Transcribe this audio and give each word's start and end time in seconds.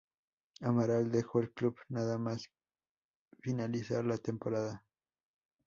Amaral 0.63 1.11
dejó 1.11 1.41
el 1.41 1.51
club 1.51 1.77
nada 1.89 2.17
más 2.17 2.49
finalizar 3.41 4.03
la 4.03 4.17
temporada. 4.17 4.83